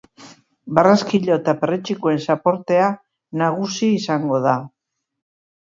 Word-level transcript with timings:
Barraskilo 0.77 1.35
eta 1.41 1.55
perretxikoen 1.59 2.23
zaportea 2.25 2.89
nagusi 3.45 3.95
izango 4.01 4.45
da. 4.49 4.61